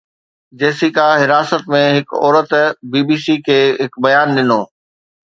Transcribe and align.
Jessica, 0.61 1.03
حراست 1.23 1.69
۾ 1.75 1.81
هڪ 1.97 2.17
عورت، 2.21 2.55
بي 2.95 3.05
بي 3.11 3.19
سي 3.27 3.37
کي 3.49 3.59
هڪ 3.85 4.03
بيان 4.07 4.35
ڏنو 4.39 4.61